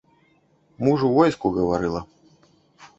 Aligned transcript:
Муж 0.87 1.05
у 1.09 1.11
войску, 1.19 1.55
гаварыла. 1.61 2.05